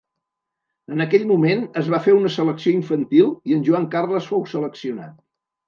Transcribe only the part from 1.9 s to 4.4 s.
va fer una selecció infantil i en Joan Carles